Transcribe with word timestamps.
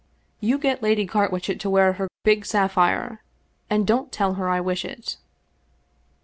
You 0.39 0.57
get 0.57 0.81
Lady 0.81 1.05
Carwitchet 1.05 1.59
to 1.59 1.69
wear 1.69 1.93
her 1.93 2.07
big 2.23 2.43
sapphire, 2.43 3.21
and 3.69 3.85
don't 3.85 4.11
tell 4.11 4.33
her 4.33 4.49
I 4.49 4.59
wish 4.59 4.83
it." 4.83 5.17